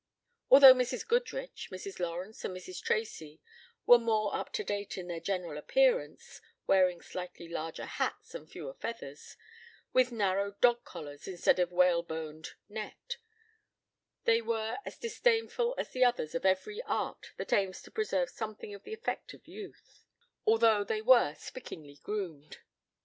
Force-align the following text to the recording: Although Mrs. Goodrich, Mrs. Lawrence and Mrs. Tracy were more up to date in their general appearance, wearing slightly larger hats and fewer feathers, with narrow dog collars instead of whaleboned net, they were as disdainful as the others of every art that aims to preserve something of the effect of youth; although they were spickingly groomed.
Although 0.49 0.73
Mrs. 0.73 1.07
Goodrich, 1.07 1.69
Mrs. 1.71 1.99
Lawrence 1.99 2.43
and 2.43 2.57
Mrs. 2.57 2.81
Tracy 2.81 3.39
were 3.85 3.99
more 3.99 4.35
up 4.35 4.51
to 4.53 4.63
date 4.63 4.97
in 4.97 5.07
their 5.07 5.19
general 5.19 5.59
appearance, 5.59 6.41
wearing 6.65 7.01
slightly 7.03 7.47
larger 7.47 7.85
hats 7.85 8.33
and 8.33 8.49
fewer 8.49 8.73
feathers, 8.73 9.37
with 9.93 10.11
narrow 10.11 10.53
dog 10.53 10.83
collars 10.85 11.27
instead 11.27 11.59
of 11.59 11.71
whaleboned 11.71 12.53
net, 12.67 13.17
they 14.23 14.41
were 14.41 14.79
as 14.85 14.97
disdainful 14.97 15.75
as 15.77 15.91
the 15.91 16.03
others 16.03 16.33
of 16.33 16.47
every 16.47 16.81
art 16.81 17.33
that 17.37 17.53
aims 17.53 17.79
to 17.83 17.91
preserve 17.91 18.31
something 18.31 18.73
of 18.73 18.81
the 18.81 18.93
effect 18.95 19.35
of 19.35 19.47
youth; 19.47 20.03
although 20.47 20.83
they 20.83 21.03
were 21.03 21.35
spickingly 21.37 22.01
groomed. 22.01 22.57